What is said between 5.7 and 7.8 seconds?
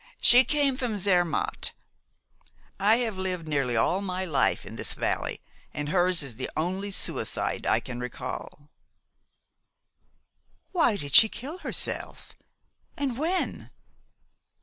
and hers is the only suicide I